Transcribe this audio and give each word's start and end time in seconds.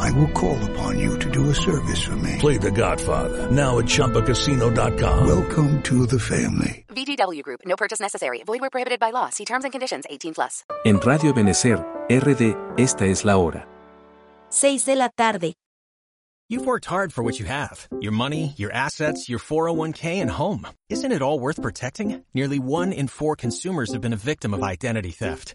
I 0.00 0.10
will 0.12 0.32
call 0.32 0.58
upon 0.70 0.98
you 0.98 1.18
to 1.18 1.30
do 1.30 1.50
a 1.50 1.54
service 1.54 2.02
for 2.02 2.16
me. 2.16 2.36
Play 2.38 2.56
The 2.56 2.70
Godfather 2.70 3.50
now 3.50 3.78
at 3.78 3.84
ChumbaCasino.com. 3.86 5.26
Welcome 5.26 5.82
to 5.82 6.06
the 6.06 6.18
family. 6.18 6.84
VGW 6.88 7.42
Group. 7.42 7.60
No 7.64 7.76
purchase 7.76 8.00
necessary. 8.00 8.42
Void 8.44 8.60
where 8.60 8.70
prohibited 8.70 8.98
by 8.98 9.10
law. 9.10 9.28
See 9.30 9.44
terms 9.44 9.64
and 9.64 9.72
conditions. 9.72 10.04
18 10.10 10.34
plus. 10.34 10.64
En 10.84 10.98
Radio 10.98 11.30
Ebenezer, 11.30 11.78
RD, 12.10 12.56
esta 12.78 13.04
es 13.06 13.24
la 13.24 13.36
hora. 13.36 13.66
6 14.50 14.84
de 14.84 14.96
la 14.96 15.08
tarde. 15.16 15.54
You've 16.50 16.66
worked 16.66 16.86
hard 16.86 17.12
for 17.12 17.22
what 17.22 17.38
you 17.38 17.46
have 17.46 17.86
your 18.00 18.10
money, 18.10 18.54
your 18.56 18.72
assets, 18.72 19.28
your 19.28 19.38
401k, 19.38 20.20
and 20.20 20.28
home. 20.28 20.66
Isn't 20.88 21.12
it 21.12 21.22
all 21.22 21.38
worth 21.38 21.62
protecting? 21.62 22.24
Nearly 22.34 22.58
one 22.58 22.92
in 22.92 23.06
four 23.06 23.36
consumers 23.36 23.92
have 23.92 24.00
been 24.00 24.12
a 24.12 24.16
victim 24.16 24.52
of 24.52 24.60
identity 24.64 25.12
theft. 25.12 25.54